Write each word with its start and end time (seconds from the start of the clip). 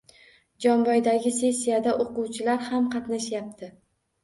Jomboydagi 0.63 1.33
sessiyada 1.35 1.95
o‘quvchilar 2.07 2.67
ham 2.73 2.91
qatnashyapti 2.99 3.73